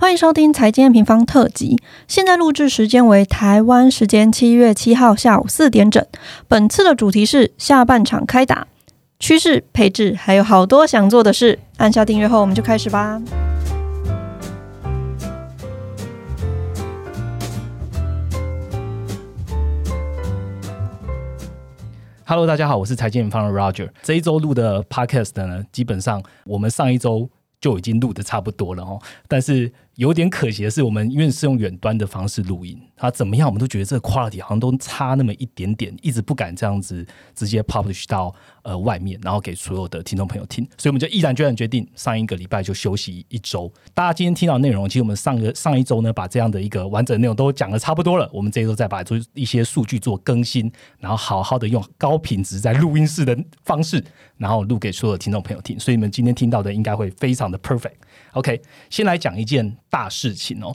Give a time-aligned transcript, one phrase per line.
[0.00, 1.78] 欢迎收听财经平方特辑。
[2.08, 6.02] 现在录制时间为台湾时间七月七号下午四点整。
[6.48, 8.66] 本次的主题是下半场开打，
[9.18, 11.58] 趋势、配置，还有好多想做的事。
[11.76, 13.20] 按下订阅后，我们就开始吧。
[22.24, 23.90] Hello，大家好，我是财经平方的 Roger。
[24.02, 27.28] 这一周录的 Podcast 呢，基本上我们上一周
[27.60, 28.98] 就已经录的差不多了哦，
[29.28, 29.70] 但是。
[30.00, 43.70] 有点可惜的是，我们因为是用远端的方式录音，它怎么样，我们都觉得这个 quality 好像都差那么一点点，一直不敢这样子直接 publish 到呃外面，然后给所有的听众朋友听，所以我们就毅然决然决定上一个礼拜就休息一周。
[43.92, 54.02] 大家今天听到内容，其实我们上个上一周呢，把这样的一个完整内容都讲的差不多了，我们这一周再把出一些数据做更新，然后好好的用高品质在录音室的方式，
[54.38, 57.92] 然后录给所有的听众朋友听，所以你们今天听到的应该会非常的 perfect。
[58.32, 60.74] OK，先来讲一件大事情哦，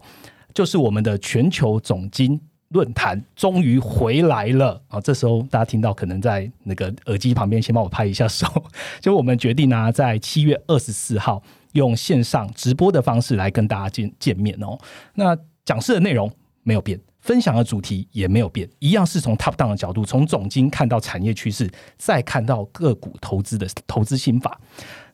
[0.54, 2.40] 就是我们的全球总金
[2.70, 5.00] 论坛终于回来了啊！
[5.00, 8.46] 这时候大家听到，可能在那个耳机旁边先帮我拍一下手。
[9.00, 11.42] 就我们决定呢，在七月二十四号
[11.74, 14.78] 用线上直播的方式来跟大家见见面哦。
[15.14, 16.30] 那讲师的内容
[16.66, 17.00] 没有变。
[17.22, 24.62] 分享的主题也没有变，一样是从 top down 的角度，从总经看到产业趋势，再看到个股投资的投资心法。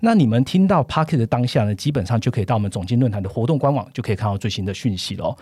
[0.02, 5.34] 那你们听到 Pocket 的当下呢，基本上就可以到我们总经论坛的活动官网，就可以看到最新的讯息喽。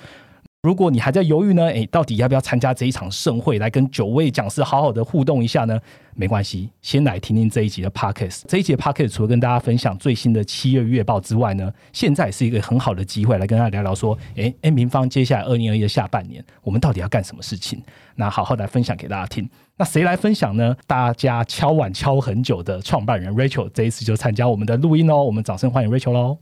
[0.61, 5.79] 如果你还在犹豫呢，诶，到底要不要参加这一场盛会，来跟九位讲师好好的互动一下呢？
[6.15, 8.41] 没关系，先来听听这一集的 podcast。
[8.45, 17.81] 这一集的 podcast 除了跟大家分享最新的七月月报之外呢，现在是一个很好的机会来跟大家聊聊说，诶 n 平方接下来二零二一的下半年，我们到底要干什么事情？
[18.15, 19.49] 那好好来分享给大家听。
[19.77, 20.75] 那谁来分享呢？
[20.85, 25.23] 大家敲碗敲很久的创办人 Rachel 这一次就参加我们的录音哦。
[25.23, 26.39] 我们掌声欢迎 Rachel 喽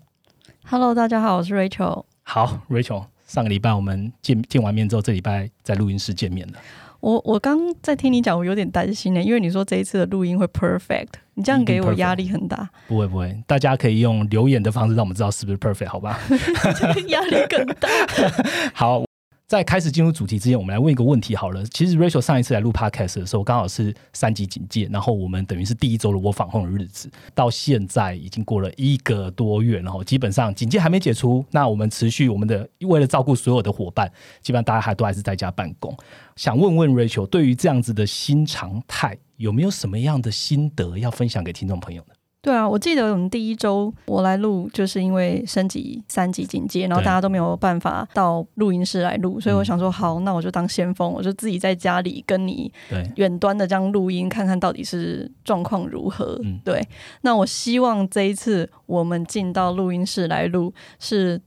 [0.66, 2.06] ！Hello，大家好，我是 Rachel。
[2.24, 3.06] 好，Rachel。
[3.28, 6.54] 上个礼拜我们见见完面之后，这礼拜在录音室见面了。
[7.00, 12.68] 我我刚在听你讲，我有点担心呢，因为你说这一次的录音会 perfect，你这样给我压力很大。
[12.88, 16.20] 不会不会，大家可以用留言的方式让我们知道是不是 perfect，好吧？
[17.08, 17.88] 压力更大。
[18.74, 19.07] 好。
[19.48, 21.64] 在开始进入主题之前，我们来问一个问题好了。
[21.68, 31.46] 其实 Rachel 上一次来录 Podcast 的时候，刚好是三级警戒，然后我们等于是第一周的我访控的日子，到现在已经过了一个多月，然后基本上警戒还没解除。
[31.52, 35.96] 那我们持续我们的为了照顾所有的伙伴，基本上大家还都还是在家办公。
[36.36, 42.17] 想问问 Rachel，对于这样子的新常态，有没有什么样的心得要分享给听众朋友呢？
[42.48, 52.72] 对啊，我记得我们第一周我来录，就是因为升级三级警戒，然后大家都没有办法到录音室来录，所以我想说，好，那我就当先锋，我就自己在家里跟你
[53.18, 56.40] 远端的这样录音，看看到底是状况如何。
[56.64, 56.82] 对，
[57.20, 61.42] 那我希望这一次我们进到录音室来录，是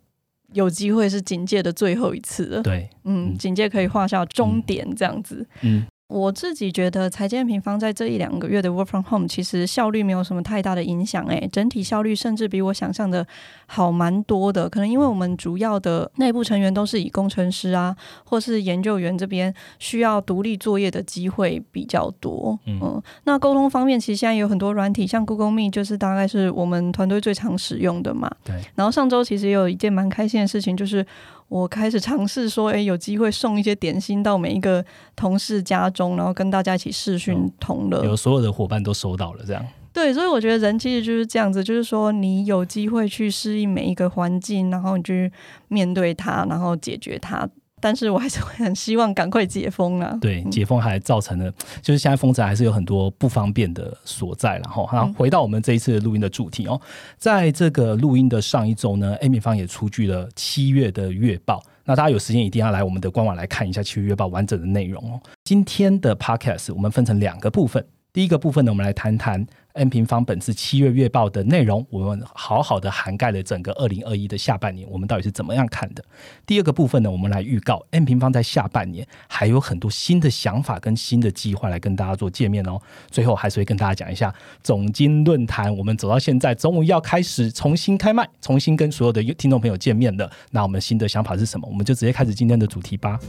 [0.53, 2.62] 有机会是警戒的最后一次了。
[2.62, 5.47] 对，嗯，警戒可以画下终点，这样子。
[5.62, 5.87] 嗯。
[6.10, 11.25] 我自己觉得，财建平方在这一两个月的 work from home，其实效率没有什么太大的影响。
[11.26, 13.25] 诶，整体效率甚至比我想象的
[13.66, 14.69] 好蛮多的。
[14.69, 22.59] 可能因为我们主要的内部成员都是以工程师啊，或是研究员这边需要独立作业的机会比较多。
[22.66, 28.28] 嗯，那沟通方面，其实现在有很多软体，像 Google Meet，就是大概是我们团队最常使用的嘛。
[28.42, 28.56] 对。
[28.75, 31.06] 然后上周其实也有一件蛮开心的事情，就是。
[31.50, 34.83] 我开始尝试说，哎，有机会送一些点心到每一个
[35.16, 38.05] 同事家中，然后跟大家一起视讯同乐。
[38.05, 39.66] 有所有的伙伴都收到了，这样。
[39.93, 45.33] 对，所以我觉得人其实就是这样子，就是说你有机会去适应每一个环境，然后你去
[45.66, 47.49] 面对它，然后解决它。
[47.80, 50.16] 但是我还是会很希望赶快解封啊！
[50.20, 54.58] 对，解封还造成了，就是现在封城还是有很多不方便的所在。
[54.58, 56.80] 然后，好，回到我们这一次录音的主题哦，
[57.16, 61.62] 在这个录音的上一周呢，Amy 方也出具了七月的月报。
[61.84, 65.20] 那大家有时间一定要来我们的官网来看一下七月月报完整的内容哦。
[65.42, 69.47] 今天的 Podcast 我们分成两个部分，第一个部分呢，我们来谈谈。
[69.75, 76.03] N 平方本次七月月报的内容，我们好好的涵盖了整个二零二一的下半年，我们到底是怎么样看的？
[76.45, 82.80] 第二个部分呢，我们来预告 N 平方在下半年还有很多新的想法跟新的计划来跟大家做见面哦。
[83.12, 90.28] 最后还是会跟大家讲一下总经论坛，我们走到现在，终于要开始重新开麦，重新跟所有的听众朋友见面了。
[90.51, 91.68] 那我们新的想法是什么？
[91.68, 93.21] 我们就直接开始今天的主题吧。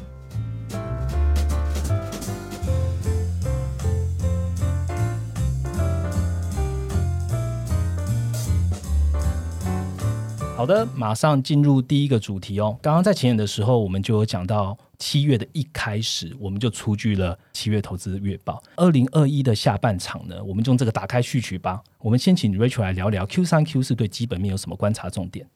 [10.62, 12.78] 好的，马上进入第一个主题哦。
[12.84, 18.62] 刚刚在前演的时候，我们就有讲到七月的一开始，我们就出具了七月投资月报。
[18.76, 21.82] 二零二一的下半场呢，我们就用这个打开序曲吧。
[21.98, 25.48] 我们先请 Rachel 来聊聊 Q 三 Q 四对基本面有什么观察重点。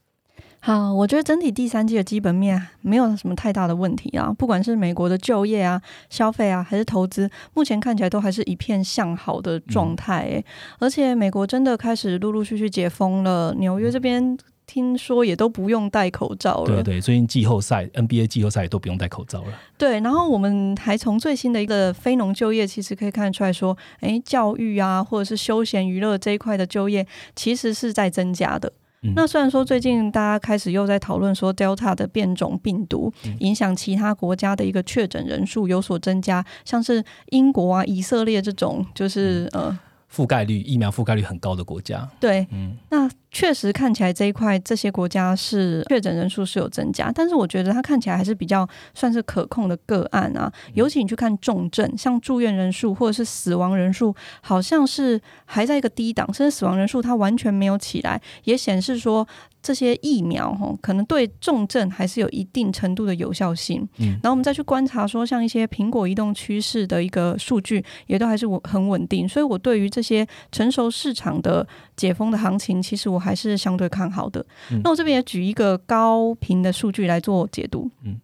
[0.60, 5.80] 好，我觉得整体第三季的基本面没有什么太大的问题啊，不管是美国的就业啊、
[6.10, 10.44] 消费啊，还是投资，目前看起来都还是一片向好的状态。
[10.80, 14.36] 而且美国真的开始陆陆续续解封了，纽约这边
[14.68, 16.66] 听说也都不用戴口罩了。
[16.66, 19.54] 对对，最近季后赛 NBA 季后赛都不用戴口罩了。
[19.78, 28.72] 对，然后我们还从最新的一个非农就业，其实可以看得出来说，哎，教育啊，或者是休闲娱乐这一块的就业，其实是在增加的。
[29.16, 39.78] 那虽然说最近大家开始又在讨论说 Delta 的变种病毒影响其他国家的一个确诊人数有所增加，像是英国啊、以色列这种，就是呃。
[40.14, 50.50] 覆盖率疫苗覆盖率很高的国家，对，嗯，那确实看起来这一块这些国家是确诊人数是有增加，但是我觉得它看起来还是比较算是可控的个案啊。
[50.74, 59.28] 尤其你去看重症，像住院人数或者是死亡人数，好像是还在一个低档，甚至死亡人数它完全没有起来，也显示说。
[59.66, 63.82] 这些疫苗哈，可能对重症还是有一定程度的有效性。
[63.98, 69.28] 嗯，然后我们再去观察说，像一些苹果移动趋势的一个数据，也都还是稳很稳定。
[69.28, 71.68] 所以我对于这些成熟市场的
[71.98, 74.46] 解封的行情，其实我还是相对看好的。
[74.84, 77.90] 那我这边也举一个高频的数据来做解读。
[78.04, 78.22] 嗯，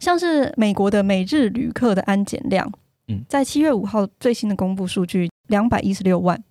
[0.00, 2.68] 像是美国的每日旅客的安检量，
[3.06, 6.42] 嗯，在七月五号最新的公布数据，两百一十六万。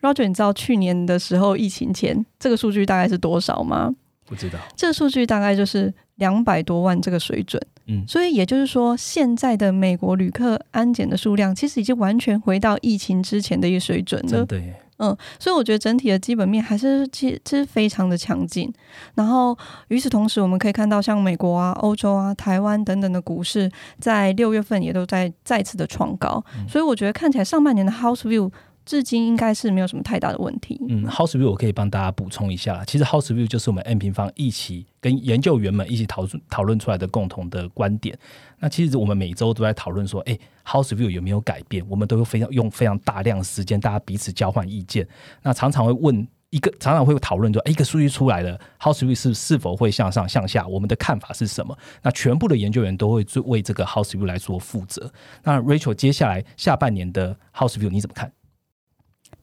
[0.00, 3.94] Roger，你知道去年的时候疫情前这个数据大概是多少吗？
[4.26, 4.58] 不知道。
[4.76, 7.60] 这个数据大概就是两百多万这个水准。
[7.86, 14.44] 嗯，所以也就是说，现在的美国旅客安检的数量其实已经完全回到疫情之前的一个水准了。
[14.44, 18.70] 对，嗯，所以我觉得整体的基本面还是其实非常的强劲。
[19.14, 19.56] 然后
[19.88, 26.44] 与此同时，我们可以看到像美国啊、欧洲啊、台湾等等的股市，在六月份也都在再次的创高。
[26.68, 28.50] 所以我觉得看起来上半年的 House View。
[28.88, 30.80] 至今应该是没有什么太大的问题。
[30.88, 38.18] 嗯，House View 我可以帮大家补充一下，其实 House View 就是我们 N 平方一起跟研究员们一起讨论讨论出来的共同的观点。
[38.58, 41.84] 那其实我们每周都在讨论说，哎，House View 有没有改变？
[41.86, 45.06] 我们都会非常用非常大量时间，大家彼此交换意见。
[45.42, 50.66] 那常常会问一个，常常会讨论说，一个数据出来了，House View 是是否会向上向下？
[50.66, 51.76] 我们的看法是什么？
[52.00, 55.12] 那全部的研究员都会为这个 House View 来做负责。
[55.44, 58.32] 那 Rachel 接下来下半年的 House View 你怎么看？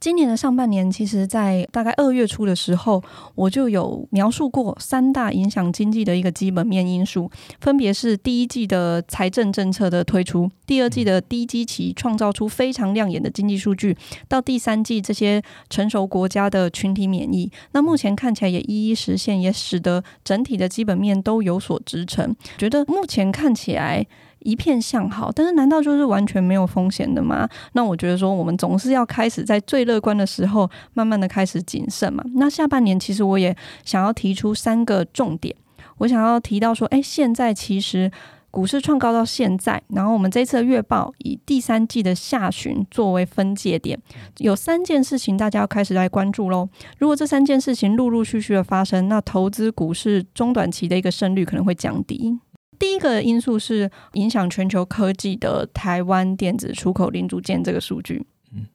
[0.05, 3.03] 今年的上半年，其实，在大概二月初的时候，
[3.33, 7.27] 我就有描述过三大影响经济的一个基本面因素，
[7.59, 13.97] 分别是第一季的财政政策的推出，第二季的低基期创造出非常亮眼的经济数据，
[14.27, 15.41] 到第三季这些
[15.71, 22.35] 成熟国家的群体免疫，那目前看起来也一一实现，也使得整体的基本面都有所支撑。
[22.59, 24.05] 觉得目前看起来。
[24.45, 27.49] 一片向好，但是难道就是完全没有风险的吗？
[27.73, 32.23] 那我觉得说，我们总是要开始在最乐观的时候，慢慢的开始谨慎嘛。
[32.35, 33.53] 那下半年其实我也
[33.83, 35.55] 想要提出三个重点，
[35.97, 38.11] 我想要提到说，哎，现在其实
[38.51, 43.99] 股市创高到现在，然后我们这次的月报以第三季的下旬作为分界点，
[44.37, 46.69] 有三件事情大家要开始来关注喽。
[46.99, 52.39] 如果这三件事情陆陆续续的发生，那投资股市中短期的一个胜率可能会降低。
[52.77, 58.25] 第一个因素是影响全球科技的台湾电子出口零组件这个数据。
[58.53, 58.65] 嗯，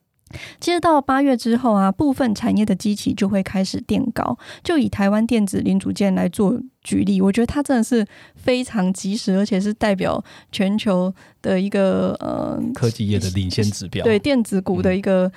[0.60, 4.38] 其实到八月之后啊，部分产业的机器就会开始垫高。
[4.62, 14.04] 就以台湾电子零组件来做举例，我觉得它真的是非常及时，而且是代表全球的一个呃科技业的领先指标。
[14.04, 15.30] 对电子股的一个。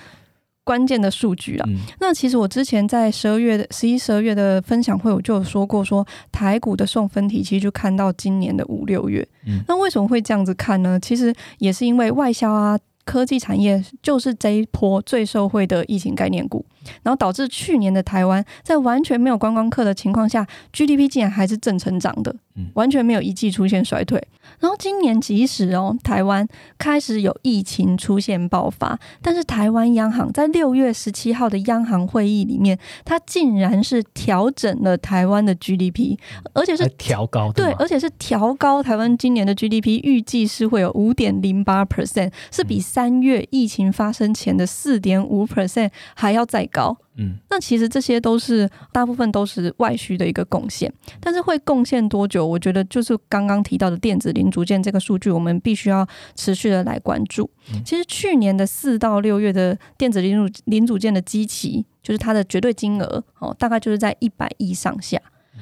[0.64, 9.28] 关键的数据啊，那其实我之前在十二月的十一、十二月的分享会，我就有说过，说台股的送分题其实就看到今年的五六月。
[9.68, 11.00] 那为什么会这样子看呢？
[11.00, 12.80] 其实也是因为外销啊。
[13.06, 16.66] 科技产业就是这一波最受惠的疫情概念股，
[17.02, 22.34] 然后导致去年的台湾在完全没有观光客的情况下，GDP 竟然还是正成长的，
[22.76, 24.22] 完全没有一季出现衰退。
[24.60, 26.48] 然后今年即使哦，台湾
[26.78, 36.18] 开始有疫情出现爆发，但是台湾央行在六月十七号的央行会议里面，它竟然是调整了台湾的 GDP，
[36.54, 42.84] 而且是调高，对，而且是调高台湾今年的 GDP，预计是会有五点零八 percent，是比。
[42.84, 52.46] 三月疫情发生前的四点五 percent 还要再高，嗯，那其实这些都是大部分都是外需的一个贡献，但是会贡献多久？
[52.46, 57.50] 我觉得就是刚刚提到的电子零组件这个数据，我们必须要持续的来关注。
[57.86, 65.22] 其实去年的四到六月的电子零组零组件的基期，就是它的绝对金额哦，大概就是在一百亿上下，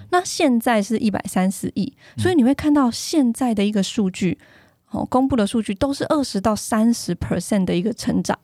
[0.10, 4.40] 那现在是一百三十亿，所以你会看到现在的一个数据。
[4.94, 8.38] 哦，公布的数据都是二十到三十 percent 的一个成长，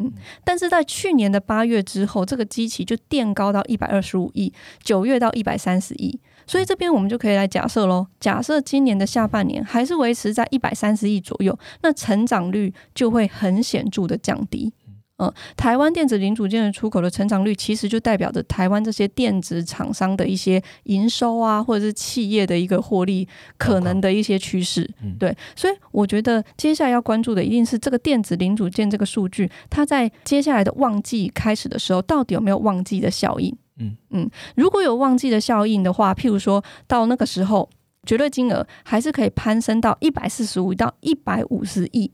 [0.00, 0.10] 嗯，
[0.42, 4.50] 但是在去年的八月之后，这个机器就垫高到一百二十五亿，
[4.82, 14.72] 九月到一百三十亿，所以这边我们就可以来假设喽，假设今年的下半年还是维持在一百三十亿左右，那成长率就会很显著的降低。
[15.20, 24.90] 嗯，台湾电子零组件的出口的成长率，其实就代表着台湾这些电子厂商的一些营收啊，或者是企业的一个获利可能的一些趋势。
[25.18, 33.54] 对，所以我觉得接下来要关注的一定是这个电子零组件这个数据，它在接下来的旺季开始的时候，到底有没有旺季的效应？
[33.78, 37.68] 嗯嗯，如果有旺季的效应的话，譬如说到那个时候，
[38.06, 42.10] 绝对金额还是可以攀升到一百四十五到一百五十亿。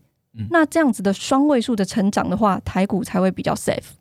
[0.50, 3.94] 那这样子的双位数的成长的话，台股才会比较 safe。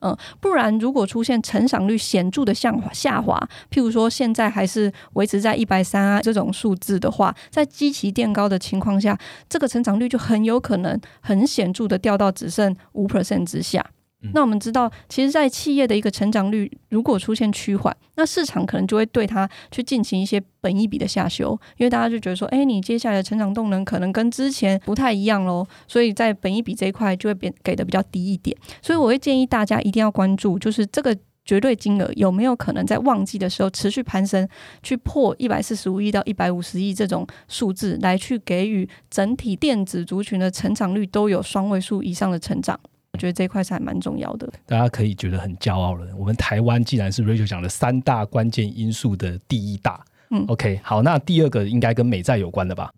[0.00, 3.36] 嗯不然如果出现成长率显著的向下滑，
[3.68, 13.84] 譬如说现在还是维持在一百三啊这种数字的话，在基期垫高的情况下，这个成长率就很有可能很显著的掉到只剩五 percent 之下。
[14.32, 28.56] 那我们知道，其实，在企业的一个成长率如果出现趋缓，那市场可能就会对它去进行一些本益比的下修，因为大家就觉得说，哎，你接下来的成长动能可能跟之前不太一样喽，所以在本益比这一块就会变给的比较低一点。
[28.80, 34.48] 所以我会建议大家一定要关注，就是这个绝对金额有没有可能在旺季的时候持续攀升，
[34.82, 42.78] 去破一百四十五亿到一百五十亿这种数字，来去给予整体电子族群的成长率都有双位数以上的成长。
[43.22, 46.04] 我觉得这一块是还蛮重要的，大家可以觉得很骄傲了。
[46.16, 52.90] 我们台湾既然是 Rachel 讲的三大关键因素的第一大，嗯，OK，好，那第二个应该跟美债有关的吧？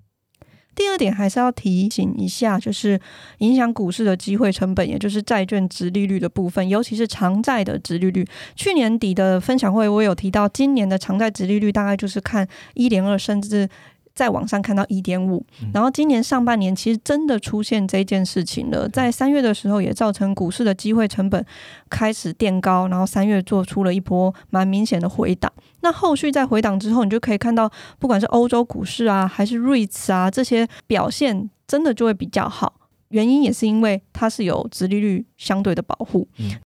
[0.74, 2.98] 第二点还是要提醒一下，就是
[3.40, 8.26] 影响股市的机会成本，也就是债券值利率的部分，尤其是长债的值利率。
[8.56, 13.68] 去年底的分享会我有提到，今年的长债值利率大概就是看一点二，甚至。
[14.14, 21.44] 在网上看到一点五，然后今年上半年其实真的出现这件事情了，在三月的时候也造成股市的机会成本
[21.90, 25.52] 开始垫高，然后三月做出了一波蛮明显的回档。
[25.80, 32.74] 那后续在回档之后，你就可以看到，不管是欧洲股市啊，还是瑞 s 啊，这些表现真的就会比较好。
[33.08, 36.26] 原因也是因为它是有直利率相对的保护。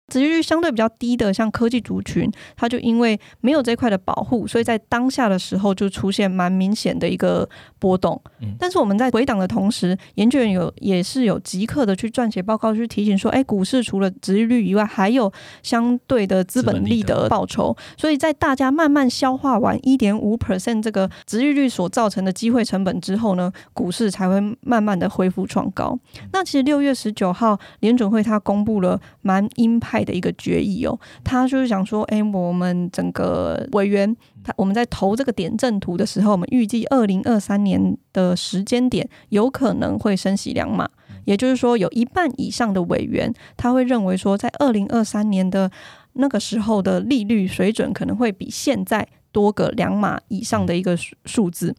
[0.09, 7.49] 殖利率相对比较低的，像科技族群，它就因为没有这块的保护，所以在当下的时候就出现蛮明显的一个
[7.81, 8.21] 波动。
[8.57, 15.33] 但是我们在回档的同时，研究员有也是有即刻的去撰写报告，去提醒说，哎，股市除了殖利率以外，还有
[15.65, 17.77] 相对的资本利得报酬。
[17.97, 25.99] 所以在大家慢慢消化完一点五 percent 这个殖利率所造成的机会成本之后呢，股市才会慢慢的恢复创高。
[26.33, 30.07] 那其实六月十九号联准会它公布了蛮鹰派。
[30.07, 40.89] 的一个决议哦，他就是想说，哎，我们整个委员，他我们在投这个点阵图的时候，我们预计二零二三年的时间点有可能会升息两码，
[41.25, 45.69] 也就是说，有一半以上的委员他会认为说，在二零二三年的
[46.13, 51.75] 那个时候的利率水准可能会比现在多个两码以上的一个数字，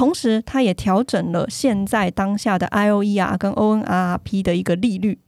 [0.00, 5.18] 同时它也调整了现在当下的 I O E R 跟 O N R P 的一个利率。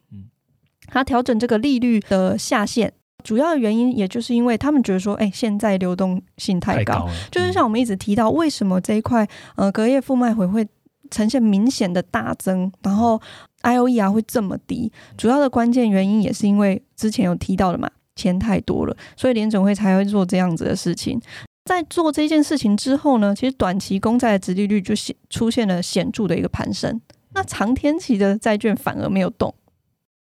[0.86, 2.90] 它调整这个利率的下限，
[3.22, 10.66] 主要的原因也就是因为他们觉得说，哎，现在流动性太高，就是像我们一直提到，为什么这一块呃隔夜负卖回会
[11.10, 13.20] 呈现明显的大增，然后
[13.60, 21.20] IOER 会这么低，主要的关键原因也是因为之前有提到的嘛，钱太多了，所以联总会才会做这样子的事情。
[21.64, 27.00] 在做这件事情之后呢，其实短期公债的殖利率就显出现了显著的一个攀升，
[27.34, 29.54] 那长天期的债券反而没有动。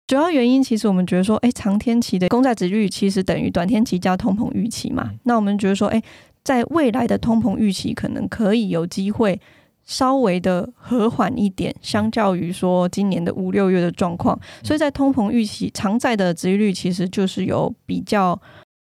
[0.07, 5.11] 主要原因其实我们觉得说，哎，长天期的公债值率其实等于短天期加通膨预期嘛。
[5.25, 6.01] 那我们觉得说，哎，
[6.45, 9.41] 在未来的通膨预期可能可以有机会
[9.85, 14.39] 稍微的和缓一点，相较于说今年的五六月的状况。
[14.63, 18.41] 所以在通膨预期，长债的值率其实就是有比较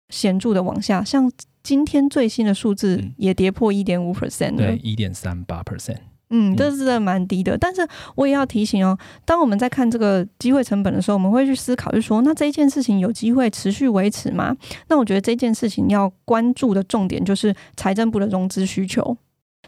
[0.09, 1.03] 显著的往下。
[1.03, 1.31] 像
[1.63, 5.97] 今天最新的数字也跌破一点五 percent，对，一点三八 percent。
[6.33, 14.55] 嗯，这是真的蛮低的，但是我也要提醒哦，当我们在看这个机会成本的时候，我们会去思考，就说那这一件事情有机会持续维持吗？
[14.87, 19.17] 那我觉得这件事情要关注的重点就是财政部的融资需求。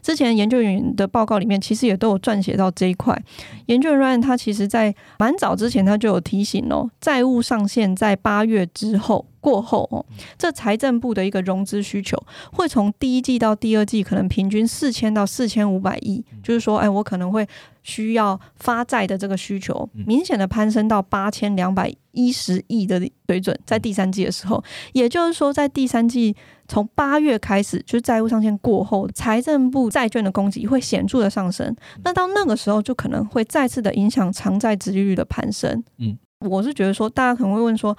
[0.00, 3.18] 之前研究员的报告里面，其实也都有撰写到这一块。
[3.66, 10.00] 研究员 Ryan 他其实在蛮早之前他就有提醒哦，债务上限在八月之后过后哦，
[10.38, 12.16] 这财政部的一个融资需求
[12.50, 17.46] 会从第一季到第二季可能平均四千到四千五百亿，就是说，哎，我可能会。
[17.86, 22.98] 需要发债的这个需求明显的攀升到八千两百一十亿的
[23.28, 26.34] 水准，在第三季的时候，也就是说，在第三季
[26.66, 31.76] 从八月开始，就是债务上限过后，财政部债券的供给会显著的上升。
[32.02, 35.84] 那到那个时候，就可能会再次的影响偿债殖利率的攀升。
[35.98, 37.94] 嗯，我是觉得说，大家可能会问说，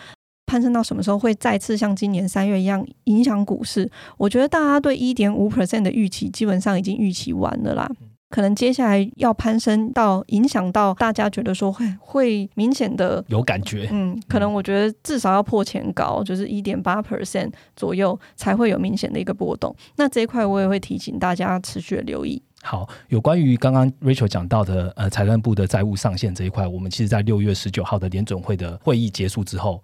[0.46, 3.90] 攀升到什么时候会再次像今年三月一样影响股市？
[4.18, 7.90] 我觉得大家对一点五 percent 的预期基本上已经预期完了啦。
[8.28, 19.74] 可能接下来要攀升到影响到大家觉得说会会明显的有感觉，嗯，可能我觉得至少要破前高，就是一点八 percent 左右才会有明显的一个波动。
[19.96, 22.42] 那这一块我也会提醒大家持续的留意。
[22.62, 29.82] 好，有关于刚刚 Rachel 讲到的呃财政部的债务上限这一块，我们其实在六月十九号的联准会的会议结束之后。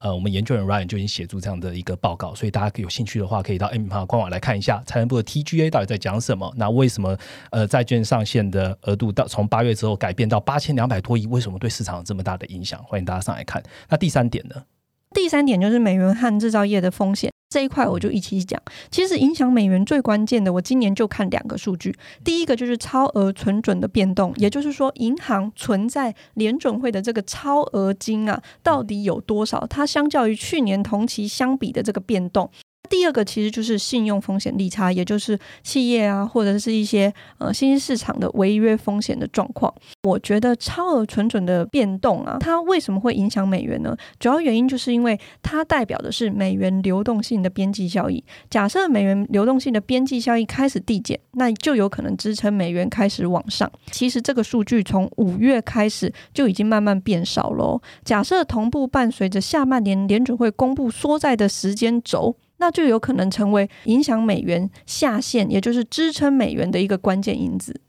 [0.00, 6.50] 呃，我们研究员 Ryan 就已经写出这样的一个报告，所以大家有兴趣的话，可以到 M 盘官网来看一下财政部的 TGA 到底在讲什么。
[6.56, 7.14] 那为什么
[7.50, 11.26] 呃债券上限的额度到从八月之后改变到八千两百多亿？
[11.26, 12.82] 为什么对市场有这么大的影响？
[12.84, 13.62] 欢迎大家上来看。
[13.90, 14.64] 那第三点呢？
[15.12, 17.30] 第三点就是美元和制造业的风险。
[17.50, 18.60] 这一块我就一起讲。
[18.90, 21.94] 其实影响美元最关键的，我今年就看两个数据。
[22.24, 29.66] 第一个就是超额存准的变动，也就是说，银行存在联准会的这个超额金啊，到底有多少？
[29.66, 32.48] 它相较于去年同期相比的这个变动。
[32.88, 39.72] 第二个其实就是信用风险利差，也就是企业啊，或者是一些呃新兴市场的违约风险的状况。
[40.02, 43.96] 我觉得超额存准的变动啊，它为什么会影响美元呢？
[44.18, 48.22] 主要原因就是因为它代表的是美元流动性的边际效益。
[48.50, 53.70] 假设美元流动性的边际效益开始递减，那就有可能支撑美元开始往上。
[53.92, 57.80] 其实这个数据从五月开始就已经慢慢变少了。
[58.04, 62.34] 假设同步伴随着下半年联准会公布缩债的时间轴。
[62.60, 67.80] 那就有可能成为影响美元下限，也就是支撑美元的一个关键因子。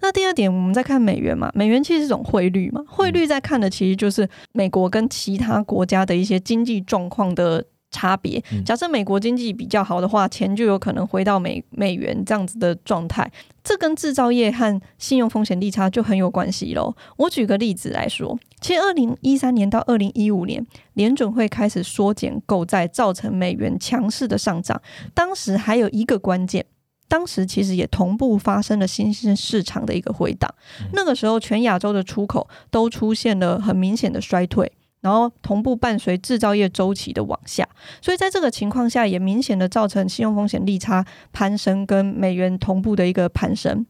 [0.00, 7.64] 那第二点，我们再看美元嘛，美元其实是种汇率嘛，汇率在看的其实就是美国跟其他国家的一些经济状况的。
[7.92, 8.40] 差别。
[8.64, 13.28] 假设美国经济比较好的话，钱就有可能回到美美元这样子的状态。
[13.64, 16.94] 这跟制造业和信用风险利差就很有关系喽。
[17.16, 24.80] 我举个例子来说，其实二零一三年到二零一五年，联准会开始缩减购债，造成美元强势的上涨。
[25.14, 26.66] 当时还有一个关键，
[27.08, 30.54] 当时其实也同步发生了新兴市场的一个回档。
[30.92, 34.70] 那个时候，全亚洲的出口都出现了很明显的衰退。
[35.00, 37.66] 然后同步伴随制造业周期的往下，
[38.02, 43.86] 所以在这个情况下，也明显的造成信用风险利差攀升，跟美元同步的一个攀升。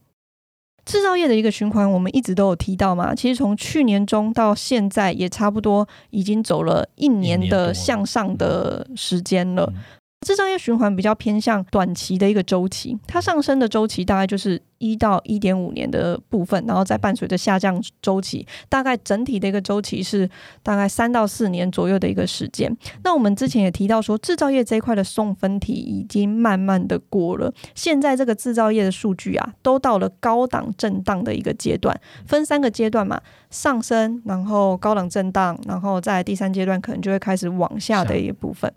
[0.91, 9.71] 制造业的一个循环，我们一直都有提到嘛，其实从去年中到现在，也差不多已经走了一年的向上的时间了。
[10.21, 20.29] 制造业循环比较偏向短期的一个周期，它上升的周期大概就是一到一点五年的部分，然后再伴随着下降周期，大概整体的一个周期是
[20.61, 22.71] 大概三到四年左右的一个时间。
[23.03, 38.71] 那我们之前也提到说，制造业这一块的送分题已经慢慢的过了，现在这个制造业的数据啊，都到了高档震荡的一个阶段，分三个阶段嘛，上升，然后高档震荡，然后在第三阶段可能就会开始往下的一部分。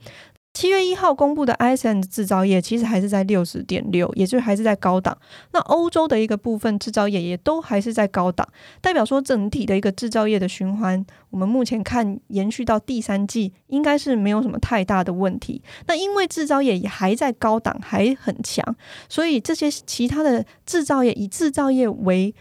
[0.54, 5.18] 七月一号公布的 ISM 制造业其实还是在六十点六，也就还是在高档。
[5.50, 8.48] 那欧洲的一个部分制造业也都还是在高档，
[8.80, 15.60] 代表说整体的一个制造业的循环，我们目前看延续到第三季应该是没有什么太大的问题。
[15.88, 18.64] 那因为制造业也还在高档，还很强，
[19.08, 22.32] 所以这些其他的制造业以制造业为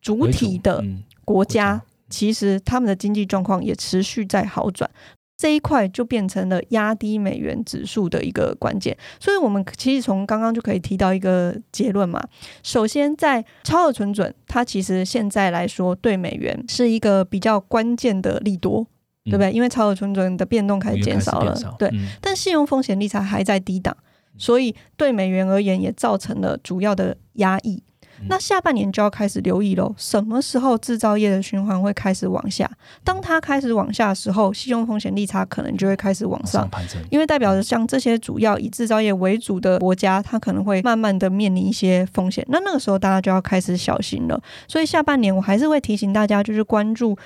[0.00, 0.84] 主体的
[1.24, 4.88] 国家，其实他们的经济状况也持续在好转。
[5.36, 12.22] 这一块就变成了压低美元指数的一个关键，所以我们其实从刚刚就可以提到一个结论嘛。
[12.62, 18.86] 首先，在超额存准，它其实现在来说对美元是一个比较关键的利多，
[19.24, 19.52] 对不对？
[19.52, 21.90] 因为超额存准的变动开始减少了，对。
[22.22, 23.94] 但信用风险利差还在低档，
[24.38, 27.82] 所以对美元而言也造成了主要的压抑。
[28.28, 32.70] 那下半年就要开始留意喽，什么时候制造业的循环会开始往下？
[33.04, 36.68] 当它开始往下的时候，信用风险利差可能就会开始往上，
[37.10, 42.44] 因为代表着像这些主要以制造业为主的国家，它可能会慢慢的面临一些风险。
[42.48, 44.40] 那那个时候大家就要开始小心了。
[44.66, 47.16] 所以下半年我还是会提醒大家，就是关注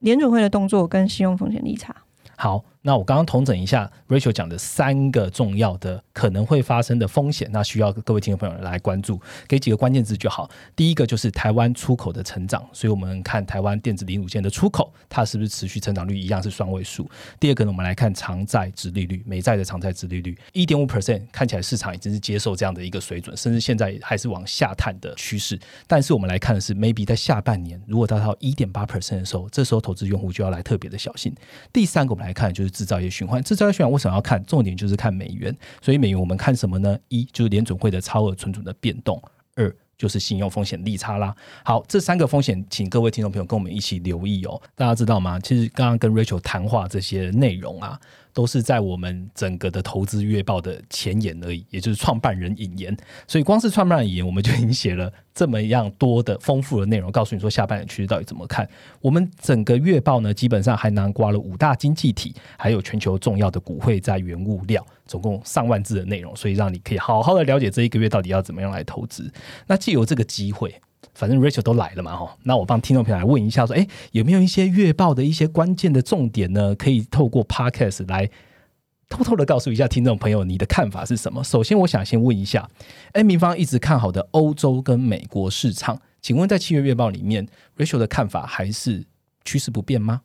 [0.00, 1.94] 联准会的动作跟信用风险利差。
[2.36, 2.64] 好。
[2.86, 9.18] 那我刚刚统整一下，Rachel 讲的三个重要的可能会发生的风险，那需要各位听众朋友来关注，
[9.48, 10.50] 给几个关键字就好。
[10.76, 17.10] 第一个就是台湾出口的成长，所以我们看台湾电子零组件的出口，它是不是持续成长率一样是双位数。
[17.40, 25.58] 第二个呢，我们来看长债值利率，美债的长债值利率一点五 percent，看起来市场已经是接受这样的一个水准，甚至现在还是往下探的趋势。
[25.86, 31.34] 但是我们来看的是，maybe 在下半年如果达到一点八 percent 的时候，这时候投资用户就要来特别的小心。
[31.72, 32.73] 第三个我们来看就是。
[32.74, 34.44] 制造业循环，制造业循环为什么要看？
[34.44, 35.56] 重点就是看美元。
[35.80, 36.98] 所以美元我们看什么呢？
[37.08, 39.16] 一就是联准会的超额存储的变动；
[39.54, 41.34] 二就是信用风险利差啦。
[41.64, 44.60] 好，这三个风险，请各位听众朋友跟我们一起留意哦。
[44.74, 45.38] 大家知道吗？
[45.38, 47.98] 其实刚刚跟 Rachel 谈话这些内容啊。
[48.34, 52.94] 都是在我们整个的投资月报的前言而已，也就是创办人引言。
[53.26, 58.68] 所以光是创办人引言，我们就已经写了这么样多的丰富的内容，告诉你说下半年趋势到底怎么看。
[59.00, 69.32] 我们整个月报呢，基本上还囊括了五大经济体，还有全球重要的股汇在原物料，总共上万字的内容，所以让你可以好好的了解这一个月到底要怎么样来投资。
[69.68, 70.74] 那借由这个机会。
[71.14, 76.74] 反正 Rachel 都来了嘛，哈，那我帮听众朋友来问一下，说，哎，有没有一些月报的一些关键的重点呢？
[76.74, 78.28] 可以透过 Podcast 来
[79.08, 81.44] 偷偷的告诉一下听众朋友，你的看法是什么？
[81.44, 82.68] 首先，我想先问一下
[83.12, 87.46] ，N 明方一直看好的欧洲跟美国市场，请问在七月月报里面
[87.76, 89.04] ，Rachel 的看法还是
[89.44, 90.22] 趋势不变吗？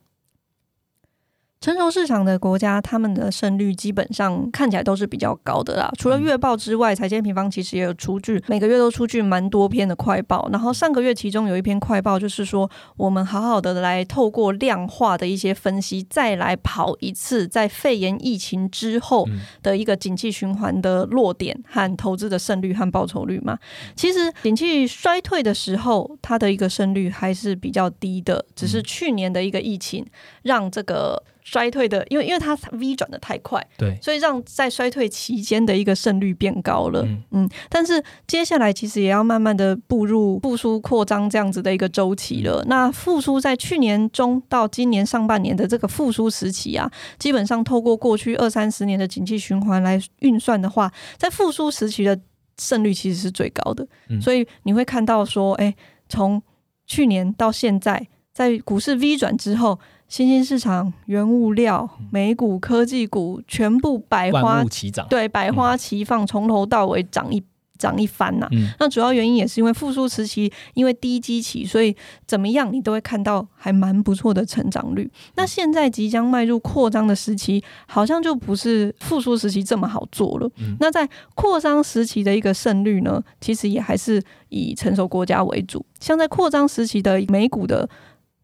[1.60, 5.92] 成熟市场的国家，他们的胜率基本上看起来都是比较高的啦。
[5.98, 10.48] 除了月报之外，财经平方其实也有出具，每个月都出具蛮多篇的快报。
[10.50, 19.28] 然后上个月其中有一篇快报，就是说我们好好的来透过量化的一些分析，再来跑一次在肺炎疫情之后
[19.62, 23.58] 的一个景气循环的落点和投资的胜率和报酬率嘛。
[23.94, 30.06] 其实景气衰退的时候，它的一个胜率还是比较低的，只是去年的一个疫情
[30.44, 31.22] 让这个。
[31.50, 42.64] 衰退的，因为因为它 V 转的太快，对，所以让在衰退期间的一个胜率变高了，嗯，但是接下来其实也要慢慢的步入复苏扩张这样子的一个周期了。
[42.68, 52.16] 那复苏在去年中到今年上半年的这个复苏时期啊，基本上透过过去二三十年的景气循环来运算的话，在复苏时期的
[52.58, 53.84] 胜率其实是最高的。
[54.20, 55.74] 所以你会看到说，哎，
[56.08, 56.40] 从
[56.86, 59.78] 去年到现在，在股市 V 转之后。
[60.10, 67.40] 新兴市场、原物料、美股、科技股全部百花齐涨，对，百花齐放，从头到尾涨一
[67.78, 68.48] 涨一番呐。
[68.80, 71.94] 那主要原因也是因为复苏时期，因为低基期，所以
[72.26, 75.08] 怎么样你都会看到还蛮不错的成长率。
[75.36, 80.50] 那现在即将迈入扩张的时期，好像就不是复苏时期这么好做了。
[80.80, 87.88] 那在扩张时期的一个胜率呢，其实也还是以成熟国家为主，像在扩张时期的美股的。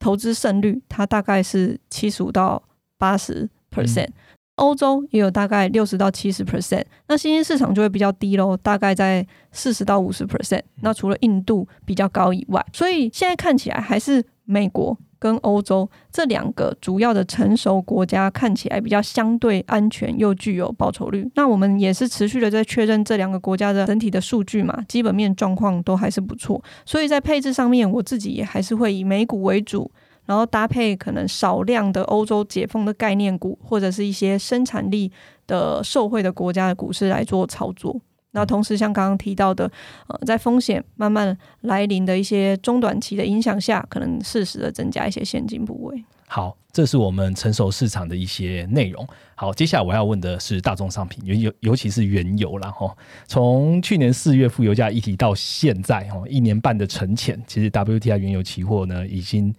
[0.07, 2.62] 投资胜率，它大概是七十五到
[2.97, 4.07] 八十 percent，
[4.55, 10.62] 欧洲也有大概六十到七十 percent，那新兴市场就会比较低喽，大概在四十到五十 percent。
[10.81, 14.97] 那除了印度比较高以外，所以现在看起来还是美国。
[15.27, 29.91] 跟欧洲这两个主要的成熟国家看起来比较相对安全又具有报酬率，那我们也是持续的在确认这两个国家的整体的数据嘛，基本面状况都还是不错，所以在配置上面，我自己也还是会以美股为主，
[30.27, 35.11] 然后搭配可能少量的欧洲解封的概念股，或者是一些生产力
[35.49, 38.01] 的受惠的国家的股市来做操作。
[38.37, 39.64] 那同时，像刚刚提到的，
[40.09, 46.05] 呃，在风险慢慢来临的一些中短期的影响下，可能适时的增加一些现金部位。
[46.29, 49.09] 好，这是我们成熟市场的一些内容。
[49.35, 52.94] 好，接下来我要问的是大宗商品，原油，尤其是原油了哈。
[53.27, 59.55] 从去年四月负油价一提到现在哈，一年半的沉潜，其实 WTI 原油期货呢，已经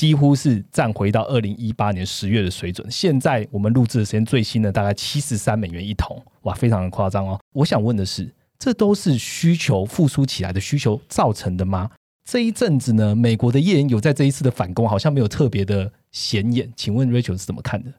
[0.00, 2.90] 几乎是站回到二零一八年十月的水准。
[2.90, 6.18] 现在我们录制的时间最新的大概七十三美元一桶。
[6.44, 7.38] 哇，非常的夸张哦！
[7.52, 11.90] 我想问的是，这都是需求复苏起来的需求造成的吗？
[12.24, 17.92] 这一阵子呢，美国的页岩油在这一次的反攻好像没有特别的显眼，请问 Rachel 是怎么看的？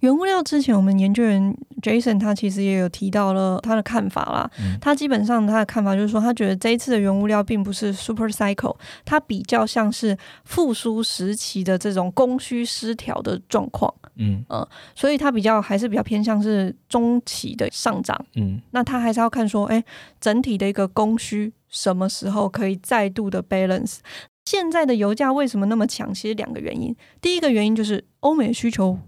[0.00, 4.50] 原物料之前，我们研究员 Jason 他其实也有提到了他的看法啦。
[4.80, 13.92] 他基本上他的看法就是说，他觉得这一次的原物料并不是 super cycle，它比较像是复苏时期的这种供需失调的状况。
[14.16, 18.18] 嗯嗯，所以它比较还是比较偏向是中期的上涨。
[18.36, 19.82] 嗯，那他还是要看说，哎，
[20.20, 23.98] 整体的一个供需什么时候可以再度的 balance？
[24.44, 26.14] 现在的油价为什么那么强？
[26.14, 28.98] 其实两个原因，第一个原因就是欧美的需求。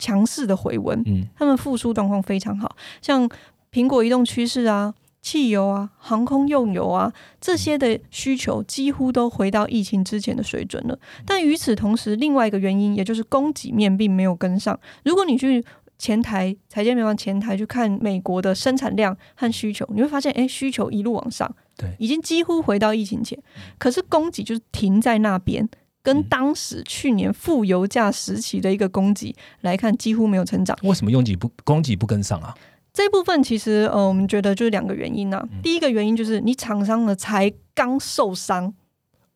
[0.00, 3.28] 强势的回温，嗯，他们复苏状况非常好，像
[3.70, 10.98] 苹果移动趋势啊、汽油啊、航空用油啊这些的需求几乎都回到疫情之前的水准了。
[11.24, 14.76] 但与此同时，另外一个原因，也就是供给面并没有跟上。
[15.04, 15.64] 如果你去
[15.98, 23.38] 前台财经美方前台去看美国的生产量和需求，你会发现，哎，需求一路往上，对，已经几乎回到疫情前，
[23.78, 25.68] 可是供给就是停在那边。
[26.12, 30.76] 跟当时去年负油价时期的一个供给来看，几乎没有成长。
[30.82, 32.52] 为什么供给不供给不跟上啊？
[32.92, 35.40] 这部分其实呃，我们觉得就是两个原因呢。
[35.62, 38.74] 第一个原因就是你厂商呢才刚受伤。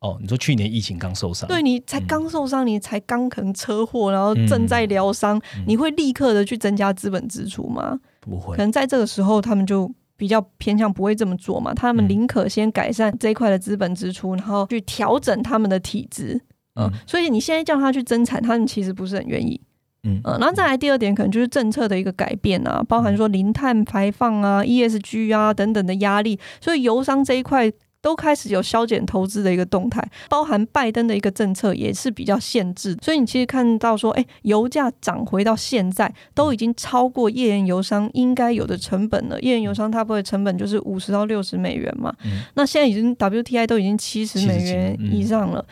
[0.00, 7.98] 哦，你说去年疫情刚受伤，对你才刚受伤，你才刚可能车祸，然后正在疗伤，你会立刻的去增加资本支出吗？
[8.20, 8.56] 不会。
[8.56, 16.40] 可能在这个时候，他们就比较偏向不会这么做嘛，他们宁可先改善这一块的资本支出，然后去调整他们的体质。
[16.76, 19.60] 嗯，所以你现在叫他去增产，他们其实不是很愿意。
[20.06, 32.94] 嗯然后再来第二点，可能就是政策的一个改变啊，包含说零碳排放啊、ESG 啊等等的压力，所以油商这一块都开始有削减投资的一个动态，包含拜登的一个政策也是比较限制。
[33.00, 39.40] 所以你其实看到说，哎，油价涨回到现在都已经超过页岩油商应该有的成本了。
[39.40, 42.14] 页岩油商它不会成本就是五十到六十美元嘛，
[42.56, 45.64] 那现在已经 WTI 都已经七十美元以上了。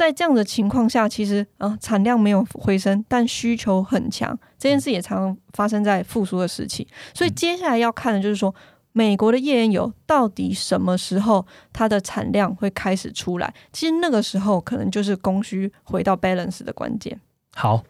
[0.00, 6.88] 在这样的情况下，其实啊产量没有回升，但需求很强，这件事也常常发生在复苏的时期。
[7.12, 8.54] 所以接下来要看的就是说，
[8.92, 13.52] 美国的页岩油到底什么时候它的产量会开始出来？
[13.74, 17.20] 其实那个时候可能就是供需回到 balance 的关键。
[17.54, 17.84] 好。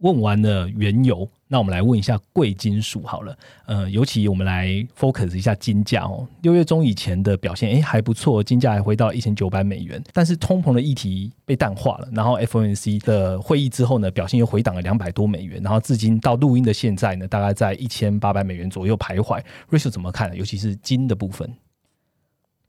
[0.00, 3.36] 问完了原油，那我们来问一下贵金属好了。
[3.66, 6.26] 呃，尤其我们来 focus 一下金价哦。
[6.42, 10.02] 六月中以前的表现，哎还不错，金价还回到一千九百美元。
[10.12, 15.62] 但是通膨的议题被淡化了，然后 FOMC 的会议之后呢，表现又回档了两百多美元。
[15.62, 19.42] 然后至今到录音的现在呢，大概在一千八百美元左右徘徊。
[19.68, 20.34] 瑞 o 怎么看？
[20.36, 21.50] 尤其是金的部分。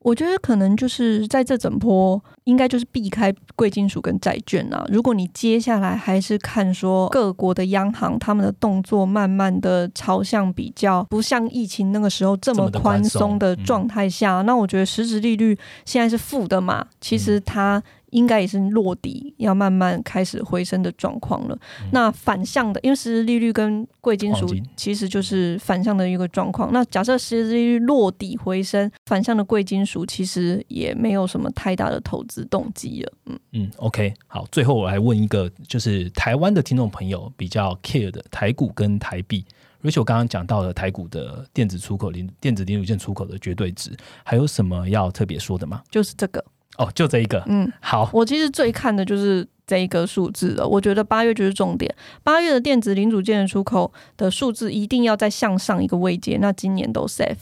[0.02, 4.86] 我觉得可能就是在这整波，应该就是避开贵金属跟债券啊。
[4.90, 17.82] 如果你接下来还是看说各国的央行他们的动作慢慢的朝向比较不像疫情那个时候这么宽松的状态下，那我觉得实质利率现在是负的嘛，其实它。
[18.12, 21.58] 应该也是落底，要慢慢开始回升的状况了。
[21.92, 24.48] 那反向的，因为实质利率跟贵金属
[24.78, 26.72] 其实就是反向的一个状况。
[26.72, 33.14] 那假设实质利率落底回升，反向的贵金属其实也没有什么太大的投资动机了。
[33.26, 39.46] 嗯嗯，OK，好，最后我来问一个，就是台湾的听众朋友比较 care 的台股跟台币。
[39.82, 45.82] Rachel 刚刚讲到了台股的电子出口零电子零组件出口的绝对值，还有什么要特别说的吗？
[45.90, 46.44] 就是这个。
[46.78, 50.68] 哦，就这一个，嗯，好，我其实最看的就是这一个数字了。
[50.68, 57.36] 我觉得八月就是重点，八月的电子零组件的出口的数字一定要再向上一个位阶，那今年都 safe。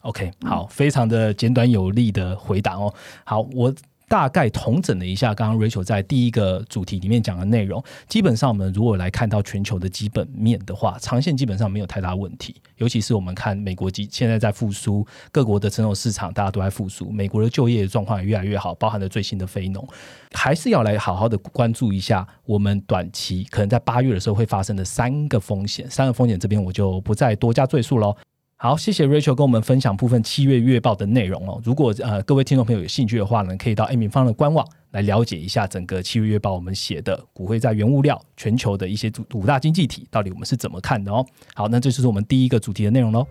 [0.00, 2.94] OK，好，非常的简短有力的回答哦。
[3.24, 3.74] 好，我。
[4.08, 12.56] 大概统整了一下，刚刚 Rachel 在第一个主题里面讲的内容，基本上我们如果来看到全球的基本面的话，长线基本上没有太大问题。
[12.78, 19.86] 尤其是我们看美国基现在在复苏，各国的成熟市场大家都在复苏，美国的就业状况也越来越好，包含了最新的非农，
[20.32, 28.16] 还是要来好好的关注一下我们短期可能在八月的时候会发生的三个风险，三个风险这边我就不再多加赘述喽。
[28.60, 31.60] 好，谢谢 Rachel 跟我们分享部分七月月报的内容哦。
[31.62, 41.24] 如果呃各位听众朋友有兴趣的话呢，可以到 A 米方的官网来了解一下整个七月月报我们写的骨灰在原物料全球的一些五大经济体到底我们是怎么看的哦。
[41.54, 43.24] 好，那这就是我们第一个主题的内容喽。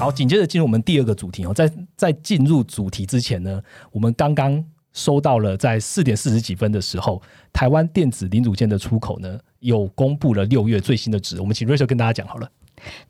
[0.00, 1.52] 好，紧接着进入我们第二个主题哦。
[1.52, 7.20] 在在进入主题之前呢，我们刚刚收到了在四点四十几分的时候，
[7.52, 11.38] 台湾电子零组件的出口呢有公布了六月最新的值。
[11.38, 12.50] 我们请 Rachel 跟大家讲好了。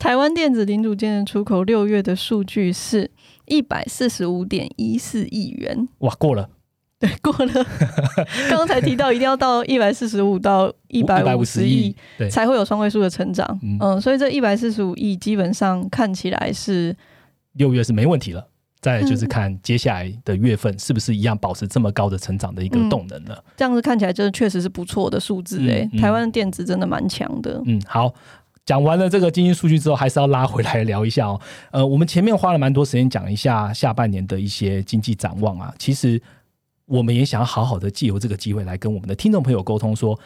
[0.00, 3.08] 台湾电子零组件的出口六月的数据是
[3.46, 5.86] 一百四十五点一四亿元。
[5.98, 6.50] 哇，过了。
[7.00, 7.66] 对，过了。
[8.50, 11.96] 刚才提到一定要到一百四十五到一百五十亿，
[12.30, 13.58] 才会有双位数的成长。
[13.80, 16.94] 嗯，所以这一百四十五亿基本上看起来是
[17.54, 18.46] 六月是没问题了。
[18.82, 23.42] 再就是看接下来的月份是不是一样保持这么高的成长的一个动能了。
[23.56, 25.86] 这样子看起来，真的确实是不错的数字哎。
[25.98, 27.62] 台湾的电子真的蛮强的。
[27.66, 28.12] 嗯，好，
[28.64, 31.40] 讲完了这个经济数据之后，还是要拉回来聊一下哦。
[31.72, 36.20] 呃，我们前面花了蛮多时间讲一下下半年的一些经济展望啊，其实。
[36.90, 40.18] 我们也想要好好的借由这个机会来跟我们的听众朋友沟通，说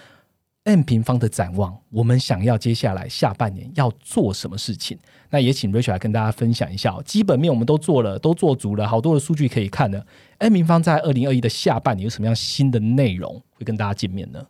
[0.62, 4.98] M 平方的展望，我们想要接下来下半年要做什么事情？
[5.28, 6.98] 那也请 Rachel 来跟大家分享一下。
[7.04, 10.06] 基本面我们都做了，都做足了，好多的数据可以看的。
[10.38, 14.42] M 平方在二零二一的下半年有什么样新的内容会跟大家见面呢？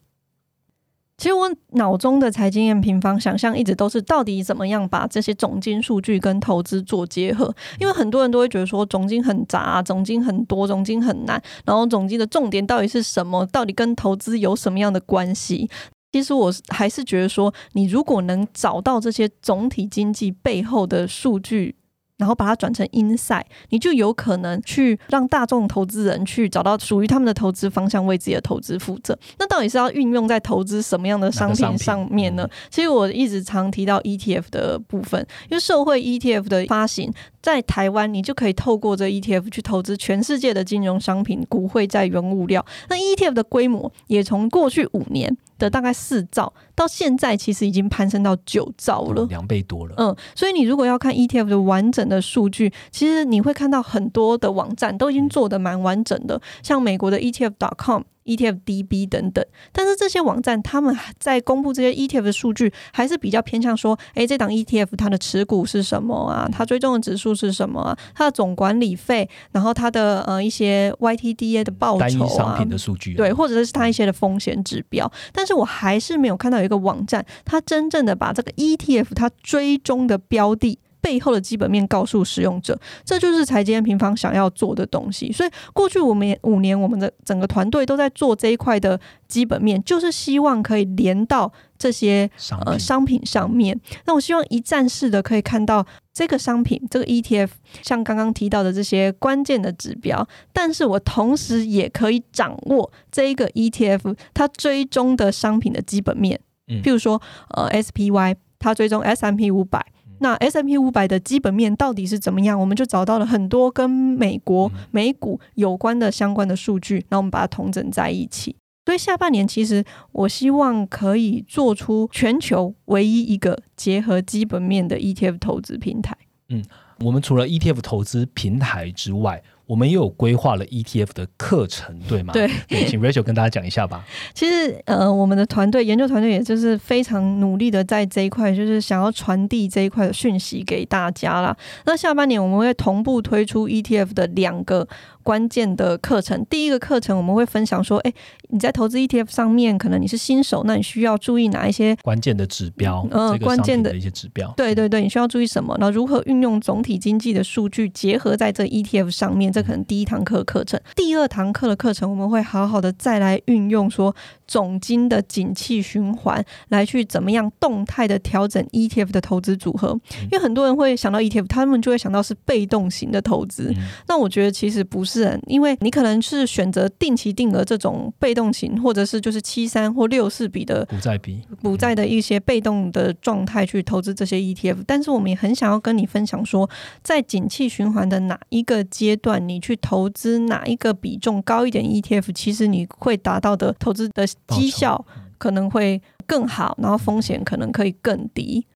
[1.16, 13.46] 其实我脑中的财经验平方想象一直都是到底怎么样把这些总金数据跟投资做结合，因为很多人都会觉得说总金很杂，总金很多，总金很难，然后总金的重点到底是什么？
[13.46, 15.70] 到底跟投资有什么样的关系？
[16.12, 21.76] 其实我还是觉得说，你如果能找到这些总体经济背后的数据。
[22.16, 29.18] 然后把它转成 inside，你就有可能去让大众投资人去找到属于他们的投资方向，为自己的投资负责。
[29.38, 32.48] 那到底是要运用在投资什么样的商品上面呢？
[32.70, 42.64] 其实我一直常提到 ETF 的部分，因为社会 ETF 的发行在台湾，你就可以透过这 ETF 去投资全世界的金融商品、股汇、在原物料。
[42.88, 45.36] 那 ETF 的规模也从过去五年。
[45.64, 49.94] 的大概四兆，到现在其实已经攀升到九兆了，两倍多了。
[49.96, 58.02] 嗯，所以你如果要看 ETF 的完整的数据，其实你会看到很多的网站都已经做的蛮完整的，像美国的 ETF.com。
[58.24, 66.48] ETF DB 等等，但是这些网站他们在公布这些 ETF 的数据，还是比较偏向说，哎，这档 ETF 它的持股是什么啊？
[66.50, 67.98] 它追踪的指数是什么啊？
[68.14, 75.10] 它的总管理费，然后它的呃一些 YTDA 的报酬啊，商品的数据，对，或者是它一些的风险指标。
[75.32, 80.78] 但是我还是没有看到有一个网站，它真正的把这个 ETF 它追踪的标的。
[81.04, 85.30] 背后的基本面告诉使用者，这就是财经平方想要做的东西。
[85.30, 92.30] 所以过去我们五年，我们的整个团队都在做这一块的基本面，就是希望可以连到这些
[92.64, 93.78] 呃商品上面。
[94.06, 97.50] 那我希望一站式的可以看到这个商品，这个 ETF，
[97.82, 106.40] 像刚刚提到的这些关键的指标，但是我同时也可以掌握这一个 ETF 它追踪的商品的基本面。
[106.68, 109.84] 嗯，譬如说呃 SPY，它追踪 S M P 五百。
[110.24, 112.58] 那 S M P 五百的基本面到底是怎么样？
[112.58, 118.56] 我们就找到了很多跟美国美股有关的相关的数据，那我们把它统整在一起。
[118.86, 126.16] 所以下半年其实我希望可以做出全球唯一一个结合基本面的 E T F 投资平台。
[126.48, 126.64] 嗯，
[127.00, 129.42] 我们除了 E T F 投资平台之外。
[129.66, 132.32] 我们也有规划了 ETF 的课程，对吗？
[132.32, 132.48] 对，
[132.86, 134.04] 请 Rachel 跟大家讲一下吧。
[134.34, 141.56] 其实，呃，我们的团队研究团队也就是非常努力的在这一块，就是想要传递这一块的讯息给大家啦。
[141.86, 144.86] 那下半年我们会同步推出 ETF 的两个。
[145.24, 148.12] 关键的课程，第一个课程我们会分享说，哎，
[148.50, 153.08] 你在投资 ETF 上面，可能你是新手，那你需要注意哪一些关键的指标？
[153.10, 154.52] 嗯，关键的一些指标。
[154.54, 155.74] 对对对，你需要注意什么？
[155.80, 159.50] 那如何运用总体经济的数据结合在这 ETF 上面？
[159.54, 160.78] 这可能第一堂课课程。
[160.94, 164.14] 第二堂课的课程，我们会好好的再来运用说
[164.46, 169.98] 总金的景气循环，来去怎么样动态的调整 ETF 的投资组合。
[170.24, 173.72] 因为很多人会想到 ETF，他们就会想到是被动型的投资。
[174.06, 175.14] 那我觉得其实不是。
[175.14, 186.68] 是，因为你可能是选择定期定额这种被动型，或者是就是七三或六四比的股债比股债的一些被动的状态去投资这些 ETF，但是我们也很想要跟你分享说，
[187.04, 195.04] 在景气循环的哪一个阶段，你去投资哪一个比重高一点 ETF，其实你会达到的投资的绩效
[195.38, 198.66] 可能会更好，然后风险可能可以更低。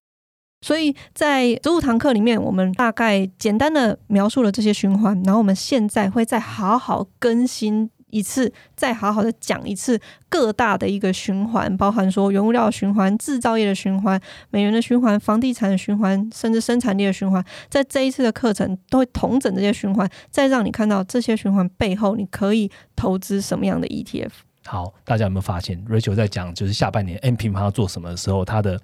[0.61, 14.19] 所以在十五堂课里面，我们大概简单的描述了这些循环，然后我们现在会再好好更新一次，再好好的讲一次各大的一个循环，包含说原物料循环、制造业的循环、
[14.49, 24.31] 美元的循环、房地产的循环，甚至生产力的循环，在这一次的课程都会同整这些循环，再让你看到这些循环背后你可以投资什么样的 ETF。
[24.65, 28.79] 好，大家有没有发现，Rachel 在讲就是下半年 M 平方要做什么的时候，他的。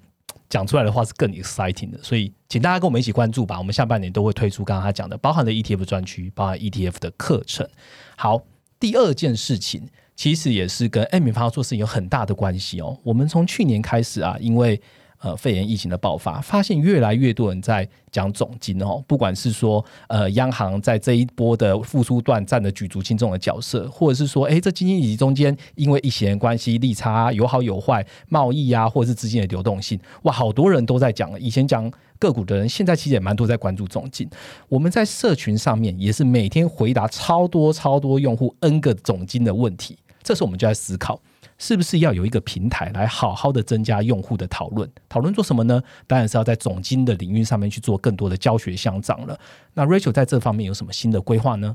[0.48, 3.58] 讲出来的话是更 exciting 的，所以请大家跟我们一起关注吧。
[3.58, 7.68] 我们下半年都会推出刚刚他讲的，包含的 ETF 专区，包含 ETF 的课程。
[8.16, 8.40] 好，
[8.78, 12.98] 第二件事情其实也是跟 M 平方做事情有很大的关系哦。
[13.02, 14.80] 我们从去年开始啊，因为
[15.18, 31.40] 呃，肺炎疫情的爆发，发现越来越多人在讲总金哦，不管是说呃，央行在这一波的复苏段占的举足轻重的角色，或者是说，哎，这基金以及中间因为一些关系利差有好有坏，贸易啊，或者是资金的流动性，哇，好多人都在讲。
[31.40, 34.28] 以前讲个股的人，现在其实也蛮多在关注总金。
[34.68, 41.20] 我们在社群上面也是每天回答超多超多用户 N 个总金的问题，这时候我们就在思考。
[41.58, 44.86] 是不是要有一个平台来好好的增加用户的讨论？
[45.08, 45.82] 讨论做什么呢？
[46.06, 49.40] 当然是要在总金的领域上面去做更多的教学相长了。
[49.72, 51.74] 那 Rachel 在这方面有什么新的规划呢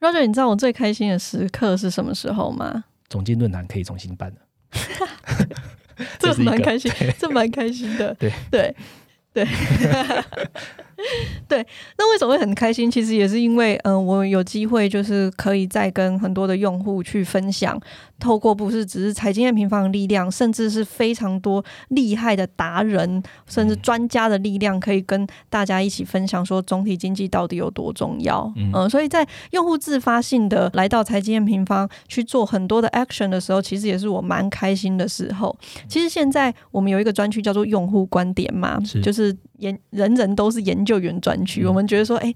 [0.00, 2.84] ？Roger，你知道我最开心的时刻是什么时候吗？
[3.10, 4.38] 总金论坛可以重新办了，
[6.18, 8.14] 这蛮开心，这蛮开心的。
[8.14, 8.74] 对对。
[9.34, 9.44] 对，
[11.48, 11.66] 对，
[11.98, 12.88] 那为什么会很开心？
[12.88, 17.78] 其实也是因为，嗯，我有机会就是可以再跟很多的用户去分享
[18.24, 28.50] 透过不是只是财经验平方的力量，甚至是非常多厉害的达人，甚至专家的力量，可以跟大家一起分享说总体经济到底有多重要。
[28.56, 35.54] 嗯，所以在用户自发性的来到财经验平方去做很多的 action 的时候，其实也是我蛮开心的时候。
[35.86, 42.34] 其实现在我们有一个专区叫做用户观点嘛，就是研人人都是研究员专区，我们觉得说，哎，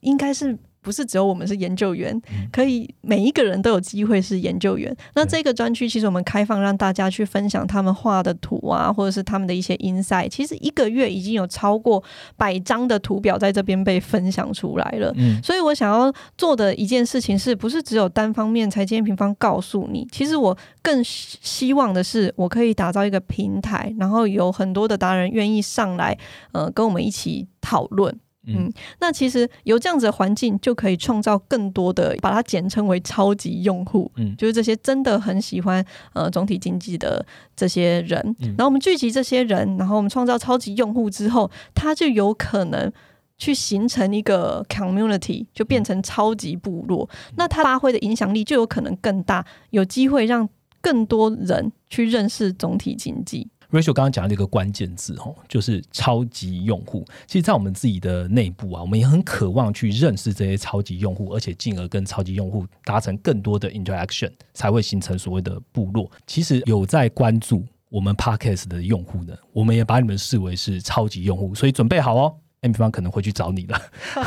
[0.00, 0.56] 应该是。
[0.80, 2.20] 不是只有我们是研究员，
[2.52, 4.94] 可以每一个人都有机会是研究员。
[5.14, 10.28] 那这个专区其实我们开放让大家去分享他们画的图啊，或者是他们的一些 insight。
[10.28, 12.02] 其实一个月已经有超过
[12.36, 15.12] 百张的图表在这边被分享出来了。
[15.16, 20.06] 嗯，所以我想要做的一件事情是不是只有单方面财经平方告诉你？
[20.10, 26.16] 其实我更希望的是，我可以打造一个平台，然后有很多的达人愿意上来，
[26.52, 28.18] 呃，跟我们一起讨论。
[28.56, 34.10] 嗯，那其实有这样子的环境，就可以创造更多的，把它简称为超级用户。
[34.16, 35.84] 嗯，就是这些真的很喜欢
[36.14, 37.24] 呃总体经济的
[37.54, 38.18] 这些人。
[38.40, 42.90] 然后我们聚集这些人，然后我们创造超级用户之后，他就有可能
[43.36, 47.08] 去形成一个 community，就变成超级部落。
[47.36, 50.48] 那他发挥的影响力就有可能更大，有机会让
[50.80, 53.48] 更多人去认识总体经济。
[53.70, 57.04] Rachel 刚刚讲的一个关键字哦，就是超级用户。
[57.26, 66.10] 其实，在我们自己的内部啊，我们也很渴望去认识这些超级用户，而且进而跟超级用户达成更多的 interaction，才会形成所谓的部落。
[66.26, 73.82] 其实有在关注我们 Podcast 的用户呢，我们也把你们视为是超级用户，所以准备好哦，M 平方可能会去找你了。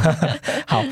[0.67, 0.83] 好，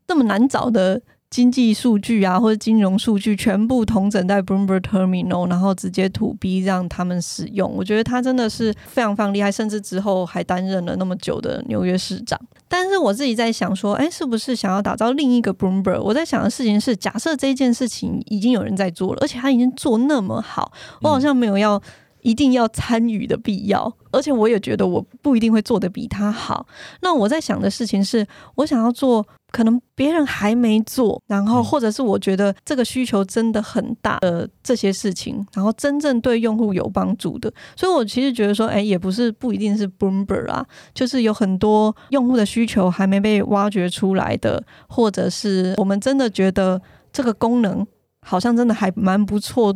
[0.07, 1.03] 那么难找的。
[1.35, 7.69] 经济数据啊，或者金融数据，全部同整在 Bloomberg Terminal，然后直接 to B 让他们使用。
[7.75, 12.41] 我觉得他真的是非常非常厉害，甚至之后还担任了那么久的纽约市长。
[12.69, 16.01] 但是我自己在想说，哎，是不是想要打造另一个 Bloomberg？
[16.01, 20.71] 我在想的事情是，假设这件事情已经有人在做了，而且他已经做那么好，
[21.03, 21.83] 我好像没有要
[22.25, 23.97] 一定要参与的必要。
[24.11, 26.67] 而且我也觉得我不一定会做的比他好。
[27.03, 29.25] 那我在想的事情是，我想要做。
[29.55, 47.87] 可能别人还没做，然后或者是我觉得这个需求真的很大的这些事情，然后真正对用户有帮助的，所以我其实觉得说，哎，也不是不一定是 Bloomberg 啊，就是有很多用户的需求还没被挖掘出来的，或者是我们真的觉得这个功能
[48.23, 49.73] 好像真的还蛮不错。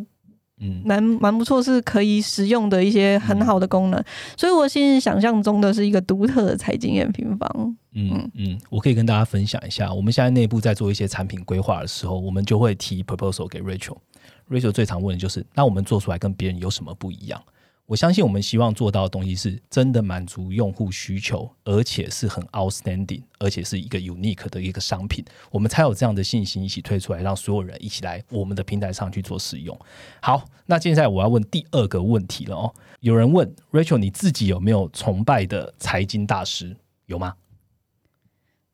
[0.60, 4.04] 嗯，蛮蛮不错，是可以使用的一些很好的功能，
[4.36, 7.76] 所以我现在想象中的是一个独特的财经验平方。
[7.94, 13.96] 嗯嗯，我可以跟大家分享一下，我们现在内部在做一些产品规划的时候，我们就会提 proposal 给 Rachel。
[14.48, 17.42] Rachel 最常问的就是，那我们做出来跟别人有什么不一样？
[17.88, 29.74] 我相信我们希望做到的东西是真的满足用户需求，而且是很 outstanding，而且是一个 unique 的一个商品，我们才有这样的信心一起推出来，让所有人一起来我们的平台上去做使用。
[30.20, 32.74] 好，那现在我要问第二个问题了哦。
[33.00, 36.76] 有人问 Rachel，你自己有没有崇拜的财经大师？
[37.06, 37.36] 有吗？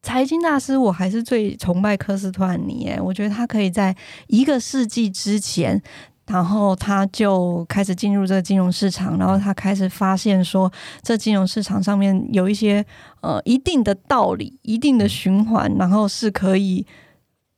[0.03, 3.01] 财经大师，我还是最崇拜科斯托尼耶。
[3.01, 3.97] 我觉得他可以在
[4.27, 5.81] 一个世纪之前。
[6.27, 10.73] 然后他就开始进入这个金融市场，然后他开始发现说，
[11.03, 12.85] 这金融市场上面有一些
[13.21, 16.87] 呃一定的道理、一定的循环，然后是可以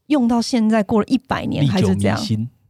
[0.07, 2.19] 用到现在过了一百年还是这样。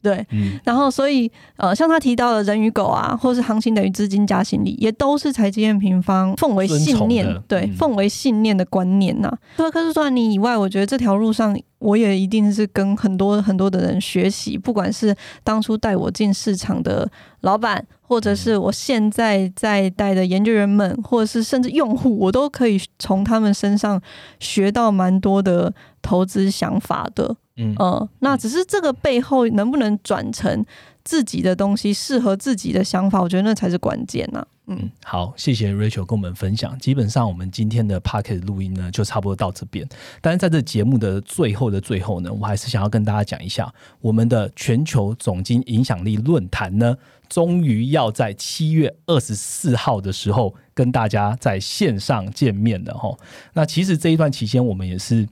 [0.07, 0.25] 对，
[0.63, 9.37] 然后所以呃，像他提到的人与狗啊，或是行情等于资金加心理，也都是财经院平方奉为信念，对，奉为信念的观念呐。
[9.57, 24.01] 除了科斯托尼以外，我觉得这条路上我也一定是跟很多很多的人学习，不管是当初带我进市场的老板，或者是我现在在带的研究员们，或者是甚至用户，我都可以从他们身上
[24.39, 27.35] 学到蛮多的投资想法的。
[27.57, 30.65] 嗯那只是这个背后能不能转成
[31.05, 34.47] 自己的东西，适合自己的想法，我觉得那才是关键呐。
[34.69, 36.77] 嗯，好，谢谢 Rachel 跟我们分享。
[36.81, 39.89] 基本上我们今天的 p o c k e t 录音呢，就差不多到这边。
[40.21, 46.97] 但是在这节目的最后的最后呢，我还是想要跟大家讲一下，我们的全球总经影响力论坛呢，
[47.29, 53.13] 终于要在七月二十四号的时候跟大家在线上见面的哈。
[53.55, 55.27] 那其实这一段期间，我们也是。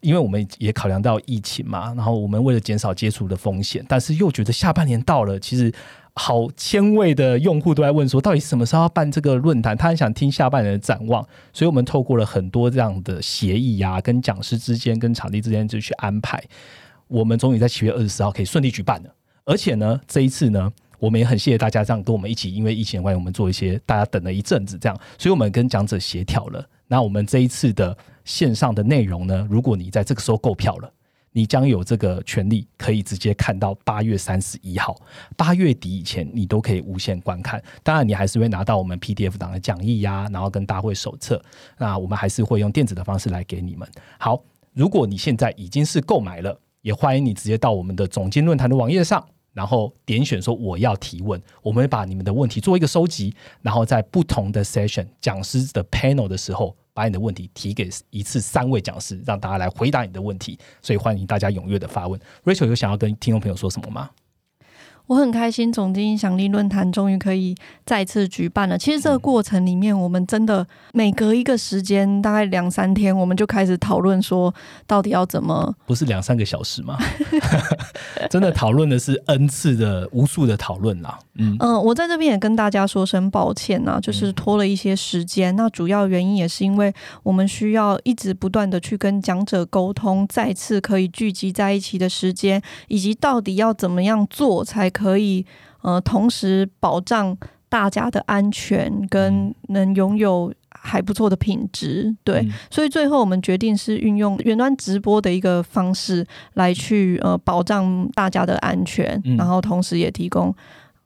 [0.00, 5.70] 因为我们也考量到疫情嘛，然后我们为了减少接触的风险，但是又觉得下半年到了，其实
[6.14, 9.76] 好千位的用户都在问说，到底什么时候要办这个论坛？
[9.76, 11.22] 他很想听下半年的展望，
[11.52, 16.42] 所以我们透过了很多这样的协议啊，跟讲师之间、跟场地之间就去安排，
[17.06, 19.14] 我们终于在七月二十四号可以顺利举办了。
[19.44, 20.72] 而且呢，这一次呢。
[21.00, 26.64] 我们也很谢谢大家这样跟我们一起，因为疫情的关系，我们做一些大家等了一阵子这样，所以我们跟讲者协调了。
[26.86, 30.92] 那我们这一次的线上的内容呢，如果你在这个时候购票了，
[31.32, 34.96] 你将有这个权利可以直接看到八月三十一号，
[35.36, 37.62] 八月底以前你都可以无限观看。
[37.82, 41.40] 当然，你还是会拿到我们 PDF 档的讲义呀，然后跟大会手册。
[41.78, 43.88] 那我们还是会用电子的方式来给你们。
[44.18, 44.42] 好，
[44.74, 49.24] 如果你现在已经是购买了，也欢迎你直接到我们的总监论坛的网页上。
[49.52, 60.58] 然后点选说我要提问，我们会把你们的问题做一个收集，然后在不同的 session 讲师的 panel 的时候，把你的问题提给一次三位讲师，让大家来回答你的问题。
[60.80, 62.20] 所以欢迎大家踊跃的发问。
[62.44, 64.10] Rachel 有想要跟听众朋友说什么吗？
[65.10, 67.52] 我很开心，总经影响力论坛终于可以
[67.84, 68.78] 再次举办了。
[68.78, 74.54] 其实这个过程里面，我们真的每隔一个时间，大概两三天，我们就开始讨论说，
[74.86, 75.74] 到底要怎么？
[75.84, 76.96] 不是两三个小时吗？
[78.30, 81.18] 真的讨论的是 N 次的无数的讨论啦。
[81.34, 85.56] 嗯嗯，我在这边也跟大家说声抱歉啊，就是拖了一些时间。
[85.56, 86.94] 那主要原因也是因为
[87.24, 94.88] 我们需要一直不断的去跟讲者沟通，再次可以聚集在一起的时间，以及到底要怎么样做才。
[94.99, 95.44] 可以，
[95.82, 97.36] 呃，同时保障
[97.68, 102.44] 大家的安全，跟能拥有还不错的品质，对。
[102.70, 110.54] 所以最后我们决定是运用远端直播的一个方式来去呃保障大家的安全，然后同时也提供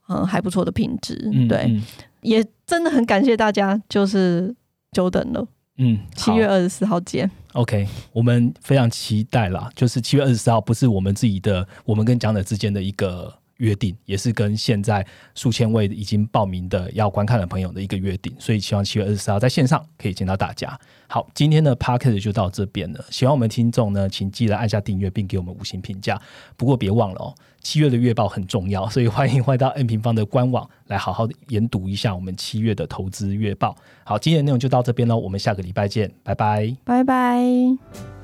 [0.07, 1.15] 呃还不错的品质，
[1.47, 1.79] 对。
[2.21, 4.55] 也真的很感谢大家，就是
[4.91, 5.47] 久等了。
[5.77, 7.29] 嗯，七月二十四号见。
[7.53, 9.69] OK，我们非常期待啦。
[9.75, 13.31] 就是七月二十四号，不是我们自己的，我们跟讲者之间的一个。
[13.57, 20.77] 约定也是跟现在数千位已经报名的要观看的朋友的一个约定，所以希望七月二十四号在线上可以见到大家。
[21.07, 23.05] 好，今天的 p a r k a s 就到这边了。
[23.09, 26.19] 喜欢我们听众呢，请记得按下订阅并给我们五星评价。
[26.57, 33.75] 不过别忘了哦，七月的月报很重要，所以欢迎回到 N 平方的官网来好好研读一下我们七月的投资月报。
[34.03, 38.14] 好，今天的内容就到这边喽，我们下个礼拜见，拜拜，拜拜。